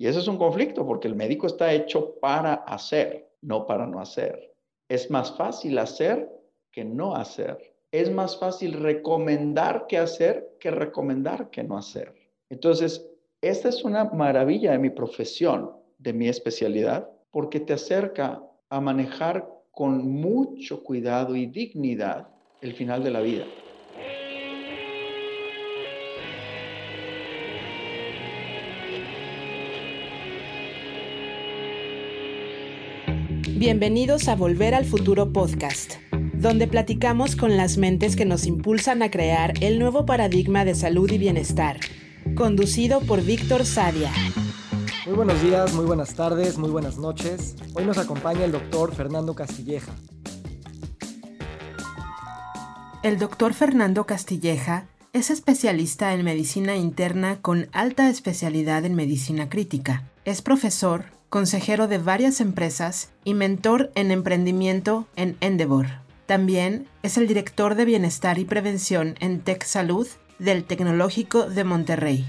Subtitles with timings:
[0.00, 4.00] Y ese es un conflicto porque el médico está hecho para hacer, no para no
[4.00, 4.54] hacer.
[4.88, 6.26] Es más fácil hacer
[6.72, 7.74] que no hacer.
[7.92, 12.14] Es más fácil recomendar que hacer que recomendar que no hacer.
[12.48, 13.06] Entonces,
[13.42, 19.46] esta es una maravilla de mi profesión, de mi especialidad, porque te acerca a manejar
[19.70, 22.26] con mucho cuidado y dignidad
[22.62, 23.44] el final de la vida.
[33.60, 35.96] Bienvenidos a Volver al Futuro Podcast,
[36.32, 41.12] donde platicamos con las mentes que nos impulsan a crear el nuevo paradigma de salud
[41.12, 41.78] y bienestar,
[42.34, 44.10] conducido por Víctor Sadia.
[45.04, 47.54] Muy buenos días, muy buenas tardes, muy buenas noches.
[47.74, 49.92] Hoy nos acompaña el doctor Fernando Castilleja.
[53.02, 60.10] El doctor Fernando Castilleja es especialista en medicina interna con alta especialidad en medicina crítica.
[60.24, 65.86] Es profesor, consejero de varias empresas y mentor en emprendimiento en Endeavor.
[66.26, 70.08] También es el director de bienestar y prevención en Tech Salud
[70.40, 72.24] del Tecnológico de Monterrey.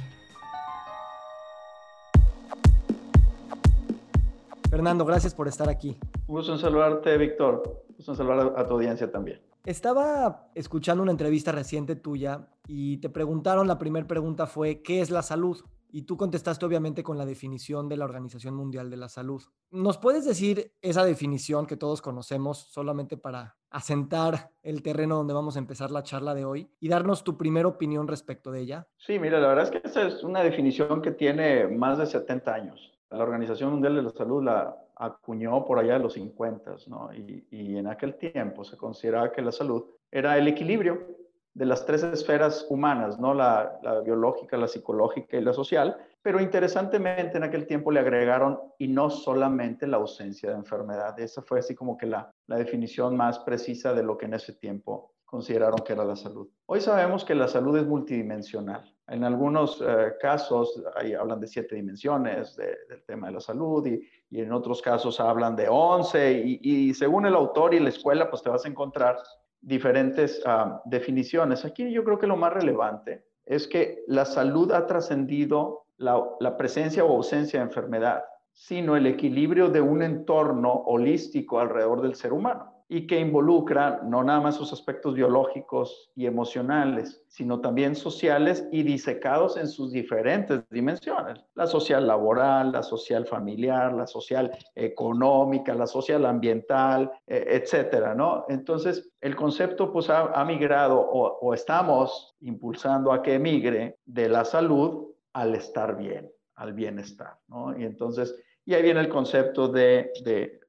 [4.69, 5.97] Fernando, gracias por estar aquí.
[6.27, 7.83] Un gusto en saludarte, Víctor.
[7.89, 9.41] Un gusto en saludar a tu audiencia también.
[9.65, 15.09] Estaba escuchando una entrevista reciente tuya y te preguntaron, la primera pregunta fue, ¿qué es
[15.09, 15.57] la salud?
[15.91, 19.41] Y tú contestaste obviamente con la definición de la Organización Mundial de la Salud.
[19.71, 25.55] ¿Nos puedes decir esa definición que todos conocemos solamente para asentar el terreno donde vamos
[25.55, 28.87] a empezar la charla de hoy y darnos tu primera opinión respecto de ella?
[28.97, 32.53] Sí, mira, la verdad es que esa es una definición que tiene más de 70
[32.53, 32.91] años.
[33.09, 37.13] La Organización Mundial de la Salud la acuñó por allá de los 50, ¿no?
[37.13, 41.20] Y, y en aquel tiempo se consideraba que la salud era el equilibrio
[41.53, 43.33] de las tres esferas humanas, ¿no?
[43.33, 48.87] La, biológica, la psicológica y la social, pero interesantemente en aquel tiempo le agregaron y
[48.87, 51.19] no solamente la ausencia de enfermedad.
[51.19, 55.13] Esa fue así como que la, definición más precisa de lo que en ese tiempo
[55.25, 56.49] consideraron que era la salud.
[56.65, 58.93] Hoy sabemos que la salud es multidimensional.
[59.07, 64.01] En algunos eh, casos ahí hablan de siete dimensiones del tema de la salud y,
[64.33, 68.41] en otros casos hablan de once y, y según el autor y la escuela pues
[68.41, 69.17] te vas a encontrar
[69.61, 71.65] diferentes ah, definiciones.
[71.65, 76.57] Aquí yo creo que lo más relevante es que la salud ha trascendido la, la
[76.57, 82.33] presencia o ausencia de enfermedad, sino el equilibrio de un entorno holístico alrededor del ser
[82.33, 88.67] humano y que involucra no nada más sus aspectos biológicos y emocionales, sino también sociales
[88.69, 91.39] y disecados en sus diferentes dimensiones.
[91.55, 98.43] La social laboral, la social familiar, la social económica, la social ambiental, e, etcétera, ¿no?
[98.49, 105.13] Entonces, el concepto pues ha, migrado o, estamos impulsando a que emigre de la salud
[105.31, 107.73] al estar bien, al bienestar, ¿no?
[107.79, 108.35] Y entonces,
[108.65, 110.11] y ahí viene el concepto de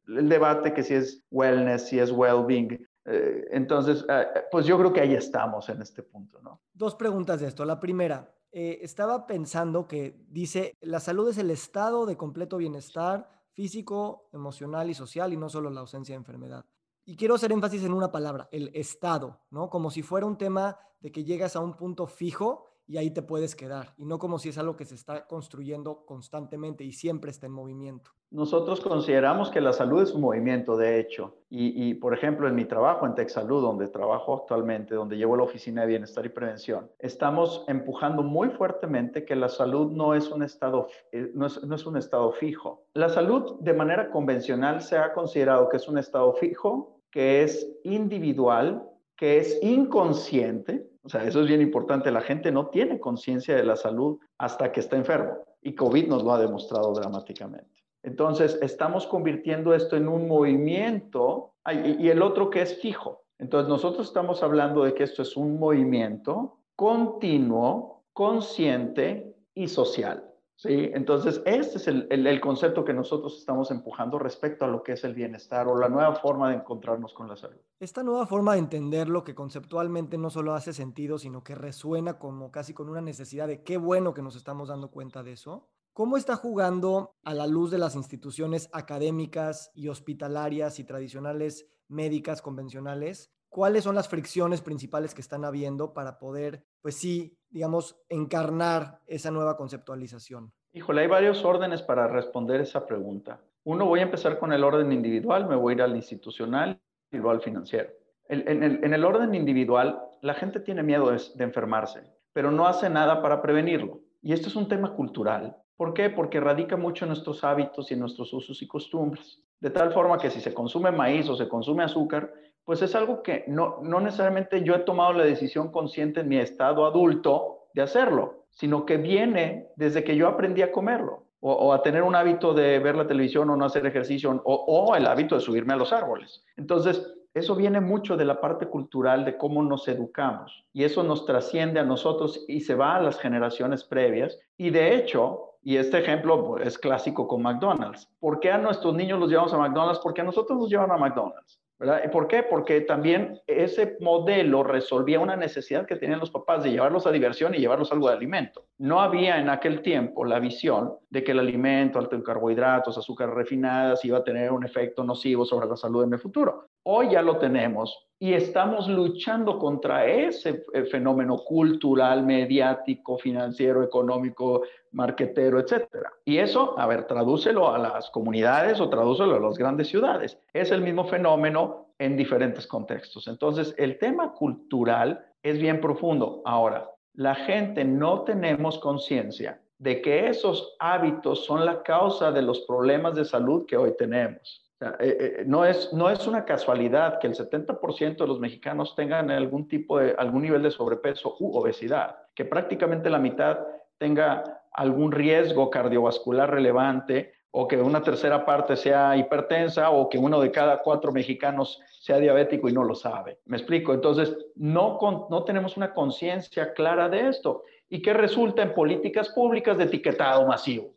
[0.07, 2.87] el debate que si es wellness, si es well-being.
[3.05, 6.61] Eh, entonces, eh, pues yo creo que ahí estamos en este punto, ¿no?
[6.73, 7.65] Dos preguntas de esto.
[7.65, 13.29] La primera, eh, estaba pensando que dice, la salud es el estado de completo bienestar
[13.53, 16.65] físico, emocional y social y no solo la ausencia de enfermedad.
[17.05, 19.69] Y quiero hacer énfasis en una palabra, el estado, ¿no?
[19.69, 23.23] Como si fuera un tema de que llegas a un punto fijo y ahí te
[23.23, 27.31] puedes quedar, y no como si es algo que se está construyendo constantemente y siempre
[27.31, 28.11] está en movimiento.
[28.31, 32.67] Nosotros consideramos que la salud es un movimiento, de hecho, y, por ejemplo en mi
[32.67, 37.65] trabajo en TechSalud, donde trabajo actualmente, donde llevo la oficina de bienestar y prevención, estamos
[37.67, 41.87] empujando muy fuertemente que la salud no es un estado, eh, no es, no es
[41.87, 42.85] un estado fijo.
[42.93, 47.67] La salud de manera convencional se ha considerado que es un estado fijo, que es
[47.85, 48.87] individual,
[49.17, 52.11] que es inconsciente, o sea, eso es bien importante.
[52.11, 55.39] La gente no tiene conciencia de la salud hasta que está enfermo.
[55.61, 57.83] Y COVID nos lo ha demostrado dramáticamente.
[58.03, 63.25] Entonces, estamos convirtiendo esto en un movimiento y el otro que es fijo.
[63.39, 70.32] Entonces, nosotros estamos hablando de que esto es un movimiento continuo, consciente y social.
[70.63, 70.91] ¿Sí?
[70.95, 75.15] Entonces, este es el, concepto que nosotros estamos empujando respecto a lo que es el
[75.15, 77.61] bienestar o la nueva forma de encontrarnos con la salud.
[77.81, 82.51] Esta nueva forma de entenderlo que conceptualmente no solo hace sentido, sino que resuena como
[82.53, 85.69] casi con una necesidad de qué bueno que nos estamos dando cuenta de eso.
[85.93, 92.41] ¿Cómo está jugando a la luz de las instituciones académicas y hospitalarias y tradicionales médicas
[92.41, 99.01] convencionales cuáles son las fricciones principales que están habiendo para poder, pues sí, digamos, encarnar
[99.07, 100.53] esa nueva conceptualización?
[100.73, 103.41] Híjole, hay varios órdenes para responder esa pregunta.
[103.65, 106.81] Uno, voy a empezar con el orden individual, me voy a ir al institucional
[107.11, 107.91] y luego al financiero.
[108.29, 112.03] En, el, orden individual, la gente tiene miedo de, de enfermarse,
[112.33, 114.01] pero no hace nada para prevenirlo.
[114.23, 116.11] Y esto es un tema cultural ¿Por qué?
[116.11, 119.43] Porque radica mucho en nuestros hábitos y en nuestros usos y costumbres.
[119.59, 122.33] De tal forma que si se consume maíz o se consume azúcar,
[122.65, 126.39] pues es algo que no, no necesariamente yo he tomado la decisión consciente en mi
[126.39, 131.83] estado adulto de hacerlo, sino que viene desde que yo aprendí a comerlo o, a
[131.83, 135.35] tener un hábito de ver la televisión o no hacer ejercicio o, o el hábito
[135.35, 136.45] de subirme a los árboles.
[136.57, 141.25] Entonces, eso viene mucho de la parte cultural de cómo nos educamos y eso nos
[141.25, 144.39] trasciende a nosotros y se va a las generaciones previas.
[144.57, 148.95] Y de hecho, y este ejemplo pues, es clásico con McDonald's, ¿por qué a nuestros
[148.95, 150.01] niños los llevamos a McDonald's?
[150.01, 151.59] Porque a nosotros nos llevan a McDonald's.
[152.05, 152.43] ¿Y por qué?
[152.43, 157.55] Porque también ese modelo resolvía una necesidad que tenían los papás de llevarlos a diversión
[157.55, 158.67] y llevarlos algo de alimento.
[158.79, 163.35] No había en aquel tiempo la visión de que el alimento alto en carbohidratos, azúcares
[163.35, 166.69] refinadas, iba a tener un efecto nocivo sobre la salud en el futuro.
[166.85, 174.63] Hoy ya lo tenemos y estamos luchando contra ese eh, fenómeno cultural, mediático, financiero, económico,
[174.91, 176.13] marquetero, etcétera.
[176.25, 180.39] Y eso, a ver, tradúcelo a las comunidades o tradúcelo a las grandes ciudades.
[180.53, 183.29] Es el mismo fenómeno en diferentes contextos.
[183.29, 186.43] Entonces, el tema cultural es bien profundo.
[186.45, 192.61] Ahora, la gente no tenemos conciencia de que esos hábitos son la causa de los
[192.63, 194.72] problemas de salud que hoy tenemos.
[194.83, 194.97] Eh,
[195.41, 199.69] eh, no, es, no es una casualidad que el 70% de los mexicanos tengan algún
[199.69, 203.61] tipo de, algún nivel de sobrepeso u obesidad, que prácticamente la mitad
[203.99, 210.41] tenga algún riesgo cardiovascular relevante o que una tercera parte sea hipertensa o que uno
[210.41, 213.39] de cada cuatro mexicanos sea diabético y no lo sabe.
[213.45, 213.93] ¿Me explico?
[213.93, 214.99] Entonces, no,
[215.31, 217.65] no tenemos una conciencia clara de esto.
[217.91, 220.95] ¿Y qué resulta en políticas públicas de etiquetado masivo?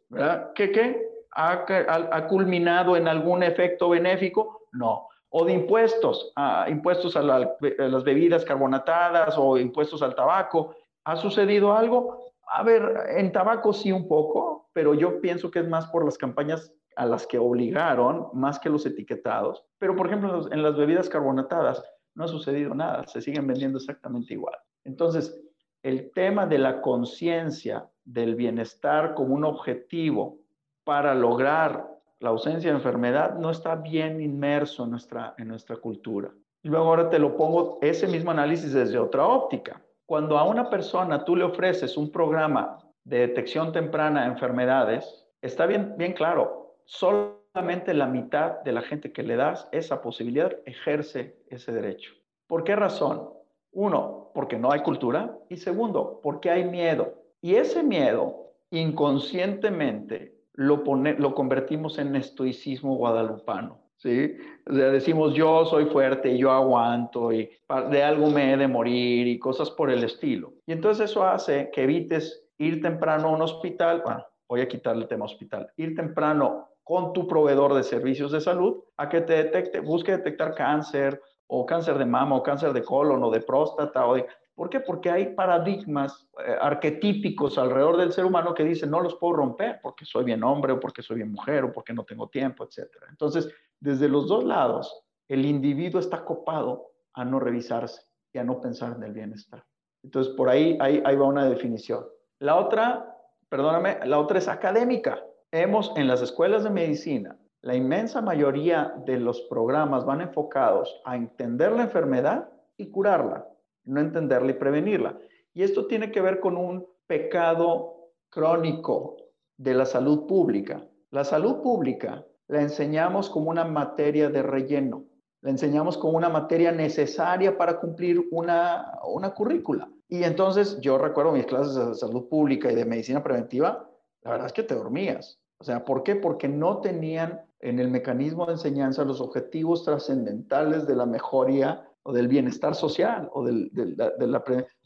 [0.56, 1.15] ¿Qué, qué?
[1.36, 4.68] ¿Ha, culminado en algún efecto benéfico?
[4.72, 5.10] No.
[5.30, 6.34] O de impuestos,
[6.68, 10.76] impuestos a, a las bebidas carbonatadas o impuestos al tabaco.
[11.04, 12.32] ¿Ha sucedido algo?
[12.48, 16.18] A ver, en tabaco sí un poco, pero yo pienso que es más por las
[16.18, 19.66] campañas a las que obligaron, más que los etiquetados.
[19.78, 21.84] Pero, por ejemplo, en las bebidas carbonatadas
[22.14, 24.56] no ha sucedido nada, se siguen vendiendo exactamente igual.
[24.86, 25.38] Entonces,
[25.84, 30.40] el tema de la conciencia del bienestar como un objetivo
[30.86, 36.32] para lograr la ausencia de enfermedad no está bien inmerso en nuestra, en nuestra cultura.
[36.64, 39.82] Y luego ahora te lo pongo ese mismo análisis desde otra óptica.
[40.06, 45.66] Cuando a una persona tú le ofreces un programa de detección temprana de enfermedades, está
[45.66, 51.44] bien, bien claro, solamente la mitad de la gente que le das esa posibilidad ejerce
[51.50, 52.14] ese derecho.
[52.48, 53.30] ¿Por qué razón?
[53.72, 57.14] Uno, porque no hay cultura y segundo, porque hay miedo.
[57.42, 63.80] Y ese miedo inconscientemente lo, lo convertimos en estoicismo guadalupano.
[63.98, 64.36] ¿sí?
[64.66, 67.50] decimos yo soy fuerte, yo aguanto y
[67.90, 70.54] de algo me he de morir y cosas por el estilo.
[70.66, 75.04] Y entonces eso hace que evites ir temprano a un hospital, bueno, voy a quitarle
[75.04, 79.34] el tema hospital, ir temprano con tu proveedor de servicios de salud a que te
[79.34, 84.06] detecte, busque detectar cáncer o cáncer de mama o cáncer de colon o de próstata
[84.06, 84.26] o de
[84.56, 84.80] ¿Por qué?
[84.80, 89.80] Porque hay paradigmas eh, arquetípicos alrededor del ser humano que dicen no los puedo romper
[89.84, 92.90] porque soy bien hombre o porque soy bien mujer o porque no tengo tiempo, etc.
[93.10, 93.50] Entonces,
[93.82, 98.96] desde los dos lados, el individuo está copado a no revisarse y a no pensar
[98.96, 99.66] en el bienestar.
[100.04, 102.06] Entonces, por ahí, ahí, ahí va una definición.
[102.40, 103.14] La otra,
[103.50, 105.22] perdóname, la otra es académica.
[105.52, 111.16] Hemos en las escuelas de medicina, la inmensa mayoría de los programas van enfocados a
[111.16, 113.48] entender la enfermedad y curarla
[113.86, 115.18] no entenderla y prevenirla.
[115.54, 119.18] Y esto tiene que ver con un pecado crónico
[119.58, 120.86] de la salud pública.
[121.12, 125.06] La salud pública la enseñamos como una materia de relleno,
[125.42, 129.90] la enseñamos como una materia necesaria para cumplir una, una currícula.
[130.08, 133.90] Y entonces yo recuerdo mis clases de salud pública y de medicina preventiva,
[134.24, 135.40] la verdad es que te dormías.
[135.58, 136.16] O sea, ¿por qué?
[136.16, 142.14] Porque no tenían en el mecanismo de enseñanza los objetivos trascendentales de la mejoría o
[142.14, 144.44] del bienestar social o del, de la,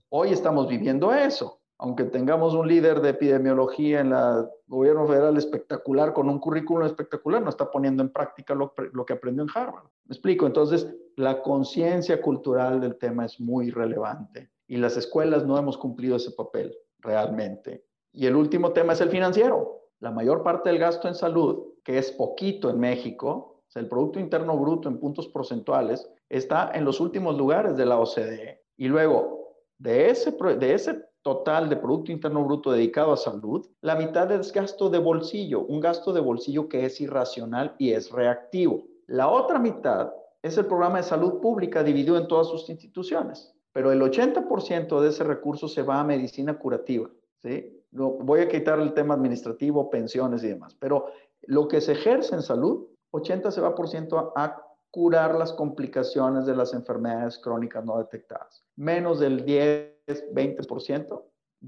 [0.10, 6.14] Hoy estamos viviendo eso, aunque tengamos un líder de epidemiología en el gobierno federal espectacular,
[6.14, 9.84] con un currículum espectacular, no está poniendo en práctica lo, lo que aprendió en Harvard.
[10.06, 10.48] ¿Me explico?
[10.48, 16.16] Entonces, la conciencia cultural del tema es muy relevante y las escuelas no hemos cumplido
[16.16, 17.86] ese papel realmente.
[18.14, 19.82] Y el último tema es el financiero.
[20.00, 24.20] La mayor parte del gasto en salud, que es poquito en México, o el Producto
[24.20, 28.62] Interno Bruto en puntos porcentuales está en los últimos lugares de la OCDE.
[28.78, 33.96] Y luego, de ese, de ese total de Producto Interno Bruto dedicado a salud, la
[33.96, 38.84] mitad es gasto de bolsillo, un gasto de bolsillo que es irracional y es reactivo.
[39.08, 43.92] La otra mitad es el programa de salud pública dividido en todas sus instituciones, pero
[43.92, 47.10] el 80% de ese recurso se va a medicina curativa,
[47.42, 47.76] ¿sí?
[47.92, 51.08] voy a quitar el tema administrativo, pensiones y demás, pero
[51.42, 56.46] lo que se ejerce en salud, 80 se va por ciento a curar las complicaciones
[56.46, 58.64] de las enfermedades crónicas no detectadas.
[58.76, 61.24] Menos del 10, 20%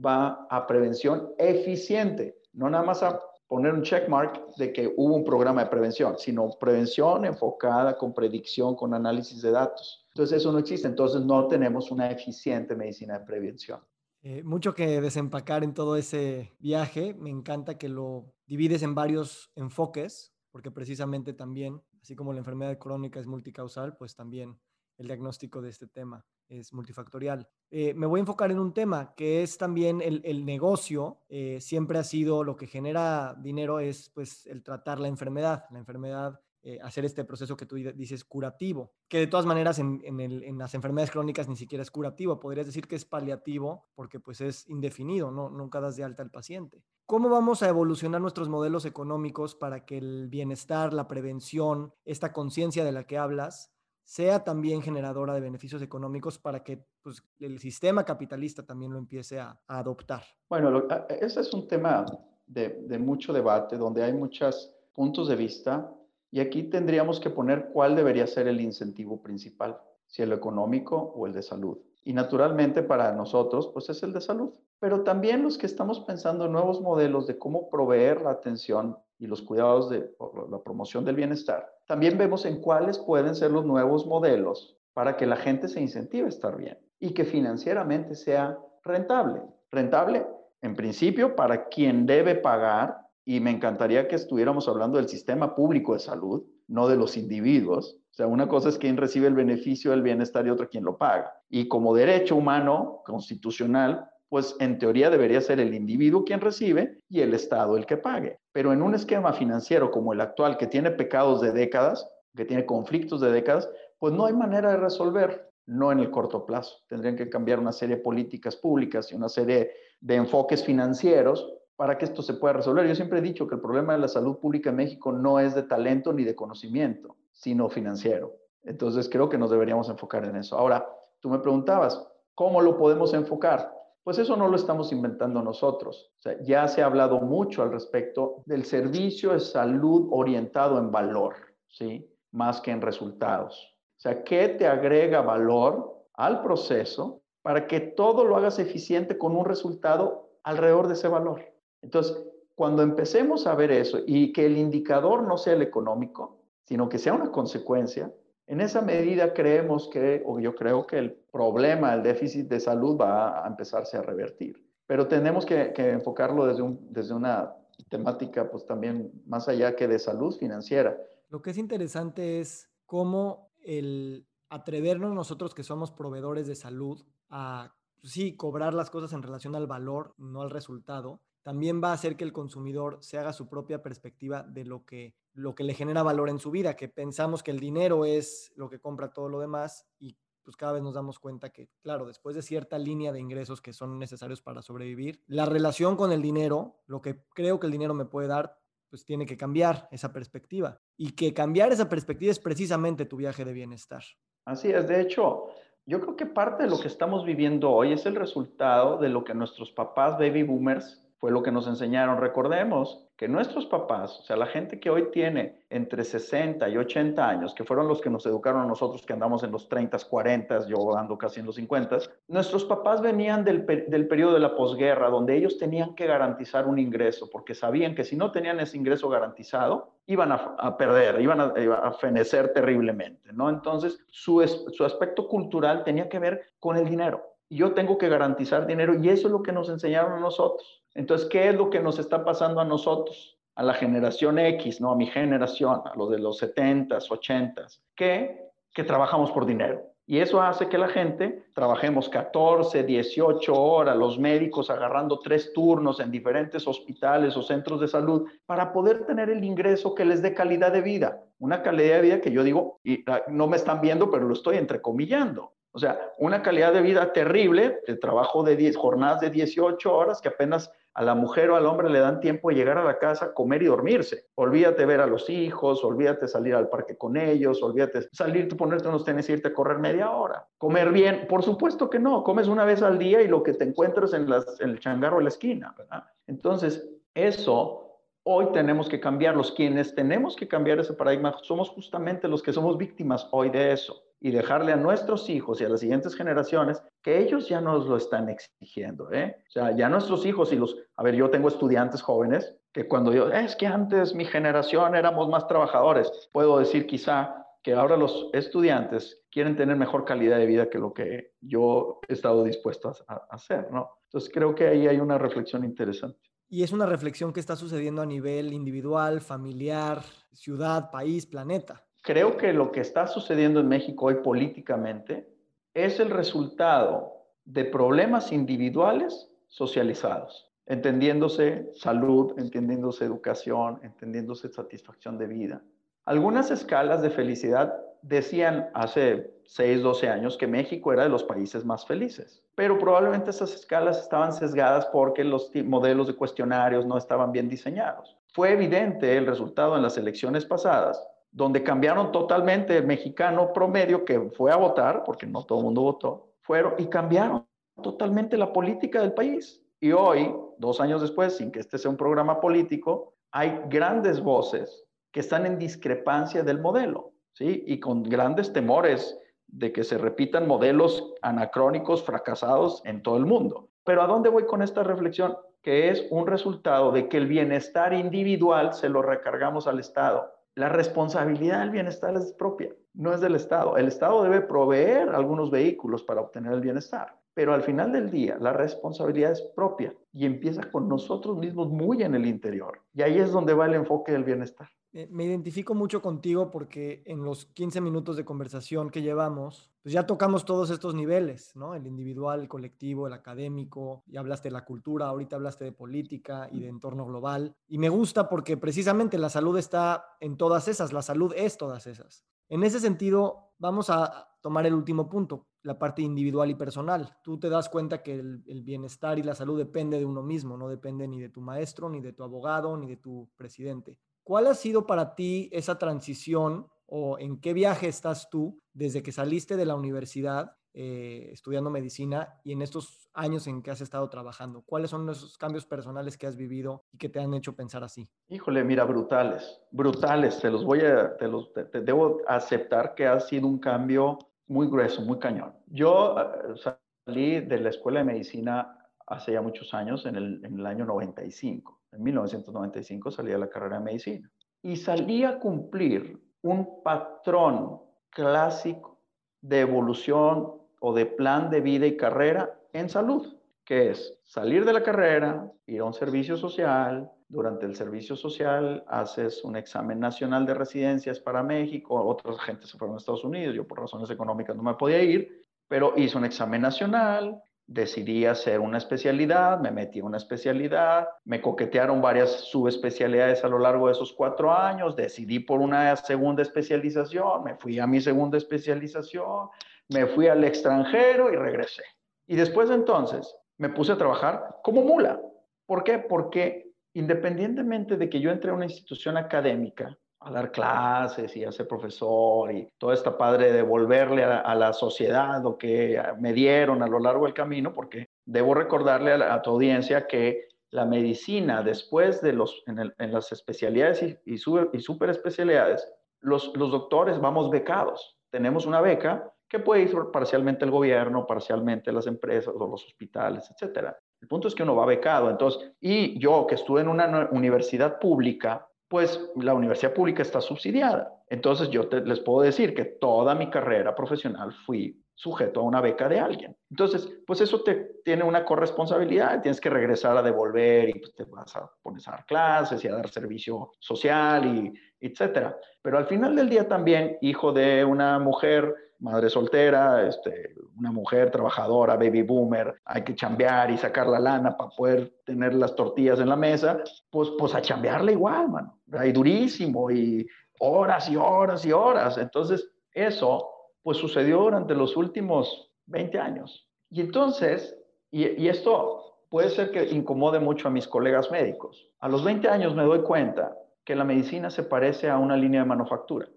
[0.05, 5.25] va a prevención eficiente, no nada más a poner un checkmark de que hubo un
[5.25, 10.05] programa de prevención, sino prevención enfocada con predicción, con análisis de datos.
[10.13, 13.81] Entonces eso no existe, entonces no tenemos una eficiente medicina de prevención.
[14.23, 17.13] Eh, mucho que desempacar en todo ese viaje.
[17.15, 22.77] Me encanta que lo divides en varios enfoques, porque precisamente también, así como la enfermedad
[22.77, 24.59] crónica es multicausal, pues también
[24.97, 27.47] el diagnóstico de este tema es multifactorial.
[27.69, 31.21] Eh, me voy a enfocar en un tema que es también el, negocio.
[31.29, 35.65] Eh, siempre ha sido lo que genera dinero es pues el tratar la enfermedad.
[35.71, 39.99] La enfermedad eh, hacer este proceso que tú dices curativo, que de todas maneras en,
[40.03, 44.41] en, las enfermedades crónicas ni siquiera es curativo, podrías decir que es paliativo porque pues
[44.41, 45.49] es indefinido, ¿no?
[45.49, 46.83] nunca das de alta al paciente.
[47.07, 52.85] ¿Cómo vamos a evolucionar nuestros modelos económicos para que el bienestar, la prevención, esta conciencia
[52.85, 58.05] de la que hablas, sea también generadora de beneficios económicos para que pues, el sistema
[58.05, 60.23] capitalista también lo empiece a, adoptar?
[60.47, 62.05] Bueno, ese es un tema
[62.45, 65.91] de, de mucho debate, donde hay muchos puntos de vista
[66.31, 71.27] y aquí tendríamos que poner cuál debería ser el incentivo principal, si el económico o
[71.27, 71.77] el de salud.
[72.03, 74.53] Y naturalmente para nosotros, pues es el de salud.
[74.79, 79.27] Pero también los que estamos pensando en nuevos modelos de cómo proveer la atención y
[79.27, 80.15] los cuidados de
[80.49, 85.27] la promoción del bienestar, también vemos en cuáles pueden ser los nuevos modelos para que
[85.27, 89.43] la gente se incentive a estar bien y que financieramente sea rentable.
[89.69, 90.25] Rentable,
[90.61, 95.93] en principio, para quien debe pagar y me encantaría que estuviéramos hablando del sistema público
[95.93, 97.97] de salud, no de los individuos.
[98.11, 100.97] O sea, una cosa es quien recibe el beneficio del bienestar y otra quien lo
[100.97, 101.33] paga.
[101.49, 107.19] Y como derecho humano constitucional, pues en teoría debería ser el individuo quien recibe y
[107.21, 108.39] el Estado el que pague.
[108.53, 112.65] Pero en un esquema financiero como el actual, que tiene pecados de décadas, que tiene
[112.65, 116.77] conflictos de décadas, pues no hay manera de resolver, no en el corto plazo.
[116.87, 121.97] Tendrían que cambiar una serie de políticas públicas y una serie de enfoques financieros para
[121.97, 122.87] que esto se pueda resolver.
[122.87, 125.55] Yo siempre he dicho que el problema de la salud pública en México no es
[125.55, 128.35] de talento ni de conocimiento, sino financiero.
[128.61, 130.55] Entonces creo que nos deberíamos enfocar en eso.
[130.55, 130.87] Ahora,
[131.19, 133.73] tú me preguntabas, ¿cómo lo podemos enfocar?
[134.03, 136.13] Pues eso no lo estamos inventando nosotros.
[136.19, 140.91] O sea, ya se ha hablado mucho al respecto del servicio de salud orientado en
[140.91, 141.33] valor,
[141.67, 142.07] ¿sí?
[142.29, 143.75] Más que en resultados.
[143.97, 149.35] O sea, ¿qué te agrega valor al proceso para que todo lo hagas eficiente con
[149.35, 151.50] un resultado alrededor de ese valor?
[151.81, 152.17] Entonces,
[152.55, 156.99] cuando empecemos a ver eso y que el indicador no sea el económico, sino que
[156.99, 158.13] sea una consecuencia,
[158.47, 162.97] en esa medida creemos que, o yo creo que el problema, el déficit de salud
[162.99, 164.61] va a empezarse a revertir.
[164.85, 167.55] Pero tenemos que, enfocarlo desde, desde una
[167.89, 170.97] temática, pues también más allá que de salud financiera.
[171.29, 177.73] Lo que es interesante es cómo el atrevernos nosotros que somos proveedores de salud a,
[178.03, 182.15] sí, cobrar las cosas en relación al valor, no al resultado, también va a hacer
[182.15, 186.03] que el consumidor se haga su propia perspectiva de lo que, lo que le genera
[186.03, 189.39] valor en su vida, que pensamos que el dinero es lo que compra todo lo
[189.39, 193.19] demás y pues cada vez nos damos cuenta que, claro, después de cierta línea de
[193.19, 197.67] ingresos que son necesarios para sobrevivir, la relación con el dinero, lo que creo que
[197.67, 198.57] el dinero me puede dar,
[198.89, 200.81] pues tiene que cambiar esa perspectiva.
[200.97, 204.03] Y que cambiar esa perspectiva es precisamente tu viaje de bienestar.
[204.45, 205.49] Así es, de hecho,
[205.85, 209.23] yo creo que parte de lo que estamos viviendo hoy es el resultado de lo
[209.23, 212.17] que nuestros papás baby boomers fue lo que nos enseñaron.
[212.17, 217.29] Recordemos que nuestros papás, o sea, la gente que hoy tiene entre 60 y 80
[217.29, 220.67] años, que fueron los que nos educaron a nosotros que andamos en los 30, 40,
[220.67, 225.11] yo ando casi en los 50, nuestros papás venían del, del periodo de la posguerra,
[225.11, 229.07] donde ellos tenían que garantizar un ingreso, porque sabían que si no tenían ese ingreso
[229.07, 233.47] garantizado, iban a, perder, iban a, a, fenecer terriblemente, ¿no?
[233.47, 237.21] Entonces, su, su aspecto cultural tenía que ver con el dinero.
[237.47, 240.80] Yo tengo que garantizar dinero y eso es lo que nos enseñaron a nosotros.
[240.93, 243.37] Entonces, ¿qué es lo que nos está pasando a nosotros?
[243.55, 244.91] A la generación X, ¿no?
[244.91, 249.91] A mi generación, a los de los 70s, 80s, que, que trabajamos por dinero.
[250.11, 256.01] Y eso hace que la gente trabajemos 14, 18 horas, los médicos agarrando tres turnos
[256.01, 260.33] en diferentes hospitales o centros de salud para poder tener el ingreso que les dé
[260.33, 261.23] calidad de vida.
[261.39, 264.33] Una calidad de vida que yo digo, y ah, no me están viendo, pero lo
[264.33, 265.53] estoy entrecomillando.
[265.71, 270.19] O sea, una calidad de vida terrible, el trabajo de 10, jornadas de 18 horas
[270.19, 272.99] que apenas A la mujer o al hombre le dan tiempo de llegar a la
[272.99, 274.27] casa, comer y dormirse.
[274.35, 279.05] Olvídate ver a los hijos, olvídate salir al parque con ellos, olvídate salir, ponerte unos
[279.05, 280.47] tenis y irte a correr media hora.
[280.57, 283.63] Comer bien, por supuesto que no, comes una vez al día y lo que te
[283.63, 284.27] encuentres en,
[284.59, 286.03] en el changarro de la esquina, ¿verdad?
[286.27, 287.87] Entonces, eso
[288.23, 289.51] Hoy tenemos que cambiarlos.
[289.51, 294.03] Quienes tenemos que cambiar ese paradigma somos justamente los que somos víctimas hoy de eso
[294.21, 297.97] y dejarle a nuestros hijos y a las siguientes generaciones que ellos ya nos lo
[297.97, 299.11] están exigiendo.
[299.11, 299.35] ¿eh?
[299.47, 300.77] O sea, ya nuestros hijos y los...
[300.95, 305.27] A ver, yo tengo estudiantes jóvenes que cuando yo, es que antes mi generación éramos
[305.27, 310.69] más trabajadores, puedo decir quizá que ahora los estudiantes quieren tener mejor calidad de vida
[310.69, 313.89] que lo que yo he estado dispuesto a hacer, ¿no?
[314.05, 316.19] Entonces creo que ahí hay una reflexión interesante.
[316.49, 320.01] Y es una reflexión que está sucediendo a nivel individual, familiar,
[320.33, 321.85] ciudad, país, planeta.
[322.01, 325.27] Creo que lo que está sucediendo en México hoy políticamente
[325.73, 327.13] es el resultado
[327.45, 335.61] de problemas individuales socializados, entendiéndose salud, entendiéndose educación, entendiéndose satisfacción de vida.
[336.05, 341.63] Algunas escalas de felicidad decían hace 6, 12 años que México era de los países
[341.65, 347.31] más felices, pero probablemente esas escalas estaban sesgadas porque los modelos de cuestionarios no estaban
[347.31, 348.17] bien diseñados.
[348.33, 354.19] Fue evidente el resultado en las elecciones pasadas, donde cambiaron totalmente el mexicano promedio que
[354.31, 357.45] fue a votar, porque no todo el mundo votó, fueron y cambiaron
[357.81, 359.61] totalmente la política del país.
[359.79, 364.83] Y hoy, dos años después, sin que este sea un programa político, hay grandes voces
[365.11, 367.63] que están en discrepancia del modelo, ¿sí?
[367.65, 373.69] Y con grandes temores de que se repitan modelos anacrónicos fracasados en todo el mundo.
[373.83, 375.35] Pero ¿a dónde voy con esta reflexión?
[375.61, 380.31] Que es un resultado de que el bienestar individual se lo recargamos al Estado.
[380.55, 383.77] La responsabilidad del bienestar es propia, no es del Estado.
[383.77, 388.37] El Estado debe proveer algunos vehículos para obtener el bienestar, pero al final del día
[388.39, 392.81] la responsabilidad es propia y empieza con nosotros mismos muy en el interior.
[392.93, 394.69] Y ahí es donde va el enfoque del bienestar.
[395.09, 400.05] Me identifico mucho contigo porque en los 15 minutos de conversación que llevamos, pues ya
[400.05, 401.75] tocamos todos estos niveles, ¿no?
[401.75, 406.49] El individual, el colectivo, el académico, y hablaste de la cultura, ahorita hablaste de política
[406.51, 407.55] y de entorno global.
[407.69, 411.87] Y me gusta porque precisamente la salud está en todas esas, la salud es todas
[411.87, 412.25] esas.
[412.51, 417.17] En ese sentido, vamos a tomar el último punto, la parte individual y personal.
[417.23, 420.67] Tú te das cuenta que el, bienestar y la salud depende de uno mismo, no
[420.67, 423.99] depende ni de tu maestro, ni de tu abogado, ni de tu presidente.
[424.21, 429.13] ¿Cuál ha sido para ti esa transición o en qué viaje estás tú desde que
[429.13, 434.09] saliste de la universidad eh, estudiando medicina y en estos años en que has estado
[434.09, 434.63] trabajando?
[434.65, 438.09] ¿Cuáles son esos cambios personales que has vivido y que te han hecho pensar así?
[438.29, 440.39] Híjole, mira, brutales, brutales.
[440.39, 444.67] Te los voy a, te los, te, debo aceptar que ha sido un cambio muy
[444.67, 445.53] grueso, muy cañón.
[445.67, 450.59] Yo eh, salí de la escuela de medicina hace ya muchos años, en el, en
[450.59, 454.31] el año 95 en 1995 salí a la carrera de medicina
[454.61, 458.99] y salí a cumplir un patrón clásico
[459.41, 464.73] de evolución o de plan de vida y carrera en salud, que es salir de
[464.73, 470.45] la carrera, ir a un servicio social, durante el servicio social haces un examen nacional
[470.45, 474.55] de residencias para México, otras gente se fueron a Estados Unidos, yo por razones económicas
[474.55, 479.99] no me podía ir, pero hice un examen nacional, decidí hacer una especialidad, me metí
[479.99, 485.39] en una especialidad, me coquetearon varias subespecialidades a lo largo de esos cuatro años, decidí
[485.39, 489.49] por una segunda especialización, me fui a mi segunda especialización,
[489.93, 491.83] me fui al extranjero y regresé.
[492.27, 495.21] Y después de entonces me puse a trabajar como mula.
[495.65, 495.99] ¿Por qué?
[495.99, 501.51] Porque independientemente de que yo entré a una institución académica, a dar clases y a
[501.51, 506.83] ser profesor y toda esta padre de devolverle a, la sociedad lo que me dieron
[506.83, 512.21] a lo largo del camino, porque debo recordarle a, tu audiencia que la medicina, después
[512.21, 518.15] de los, en, las especialidades y, y, super, y especialidades, los, los doctores vamos becados.
[518.29, 523.51] Tenemos una beca que puede ir parcialmente el gobierno, parcialmente las empresas o los hospitales,
[523.51, 523.97] etcétera.
[524.21, 525.29] El punto es que uno va becado.
[525.29, 531.21] Entonces, y yo que estuve en una universidad pública, pues la universidad pública está subsidiada.
[531.27, 536.07] Entonces yo les puedo decir que toda mi carrera profesional fui sujeto a una beca
[536.07, 536.55] de alguien.
[536.69, 541.25] Entonces, pues eso te tiene una corresponsabilidad, tienes que regresar a devolver y pues, te
[541.25, 545.57] vas a poner a dar clases y a dar servicio social y etcétera.
[545.81, 551.31] Pero al final del día también, hijo de una mujer madre soltera, este, una mujer
[551.31, 556.19] trabajadora, baby boomer, hay que chambear y sacar la lana para poder tener las tortillas
[556.19, 558.79] en la mesa, pues, pues a chambearle igual, mano.
[559.03, 560.27] Y durísimo y
[560.59, 562.17] horas y horas y horas.
[562.17, 563.49] Entonces, eso,
[563.81, 566.69] pues sucedió durante los últimos 20 años.
[566.89, 567.75] Y entonces,
[568.11, 571.89] y, y esto puede ser que incomode mucho a mis colegas médicos.
[571.99, 575.61] A los 20 años me doy cuenta que la medicina se parece a una línea
[575.61, 576.27] de manufactura.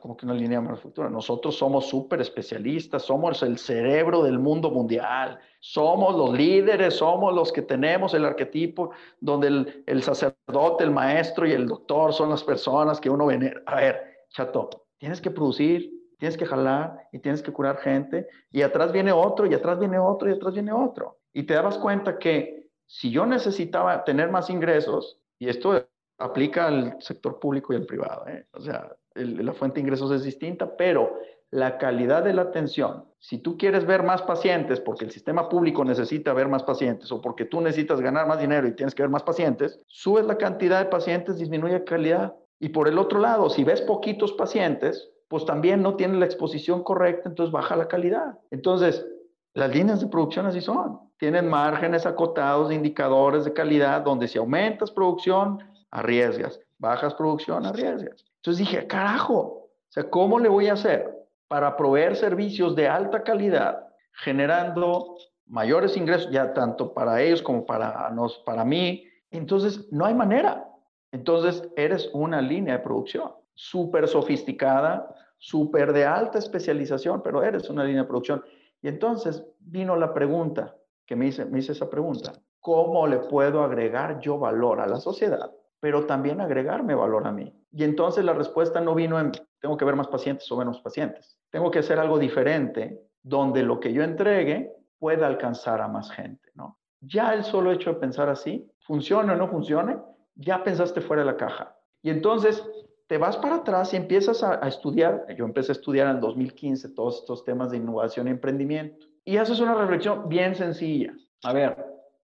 [0.00, 1.08] Como que una línea de manufactura.
[1.10, 7.52] Nosotros somos súper especialistas, somos el cerebro del mundo mundial, somos los líderes, somos los
[7.52, 12.42] que tenemos el arquetipo donde el, el sacerdote, el maestro y el doctor son las
[12.42, 13.62] personas que uno venera.
[13.66, 18.62] A ver, chato, tienes que producir, tienes que jalar y tienes que curar gente y
[18.62, 21.18] atrás viene otro y atrás viene otro y atrás viene otro.
[21.32, 25.86] Y te dabas cuenta que si yo necesitaba tener más ingresos, y esto
[26.18, 28.46] aplica al sector público y al privado, ¿eh?
[28.52, 31.18] o sea, la fuente de ingresos es distinta, pero
[31.50, 35.84] la calidad de la atención, si tú quieres ver más pacientes porque el sistema público
[35.84, 39.10] necesita ver más pacientes o porque tú necesitas ganar más dinero y tienes que ver
[39.10, 42.34] más pacientes, subes la cantidad de pacientes, disminuye la calidad.
[42.60, 46.82] Y por el otro lado, si ves poquitos pacientes, pues también no tienen la exposición
[46.82, 48.38] correcta, entonces baja la calidad.
[48.50, 49.06] Entonces,
[49.54, 51.00] las líneas de producción así son.
[51.18, 55.58] Tienen márgenes acotados de indicadores de calidad donde si aumentas producción,
[55.90, 56.60] arriesgas.
[56.78, 58.29] Bajas producción, arriesgas.
[58.40, 61.14] Entonces dije, carajo, o sea, ¿cómo le voy a hacer
[61.48, 68.10] para proveer servicios de alta calidad generando mayores ingresos, ya tanto para ellos como para,
[68.10, 69.04] nos, para mí?
[69.30, 70.66] Entonces, no hay manera.
[71.12, 77.84] Entonces, eres una línea de producción súper sofisticada, súper de alta especialización, pero eres una
[77.84, 78.42] línea de producción.
[78.80, 84.18] Y entonces vino la pregunta, que me hice, me esa pregunta, ¿cómo le puedo agregar
[84.20, 85.50] yo valor a la sociedad,
[85.80, 87.52] pero también agregarme valor a mí?
[87.72, 91.38] Y entonces la respuesta no vino en, tengo que ver más pacientes o menos pacientes.
[91.50, 96.50] Tengo que hacer algo diferente donde lo que yo entregue pueda alcanzar a más gente,
[96.54, 96.78] ¿no?
[97.00, 99.96] Ya el solo hecho de pensar así, funcione o no funcione,
[100.34, 101.74] ya pensaste fuera de la caja.
[102.02, 102.62] Y entonces
[103.06, 105.26] te vas para atrás y empiezas a, a, estudiar.
[105.36, 109.06] Yo empecé a estudiar en el 2015 todos estos temas de innovación y emprendimiento.
[109.24, 111.14] Y haces una reflexión bien sencilla.
[111.42, 111.76] A ver,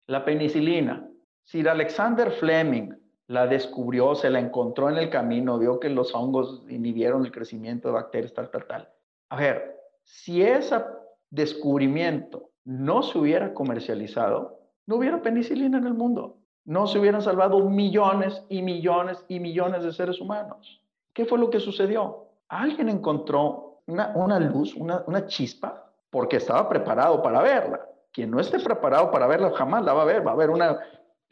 [0.08, 1.10] la penicilina.
[1.46, 2.92] Sir Alexander Fleming
[3.28, 7.88] la descubrió, se la encontró en el camino, vio que los hongos inhibieron el crecimiento
[7.88, 8.90] de bacterias, tal, tal, tal.
[9.30, 10.82] A ver, si ese
[11.30, 17.60] descubrimiento no se hubiera comercializado, no hubiera penicilina en el mundo no se hubieran salvado
[17.70, 20.82] millones y millones y millones de seres humanos.
[21.14, 22.26] ¿Qué fue lo que sucedió?
[22.50, 27.86] Alguien encontró una, luz, una, una chispa, porque estaba preparado para verla.
[28.12, 30.26] Quien no esté preparado para verla jamás la va a ver.
[30.26, 30.80] Va a haber una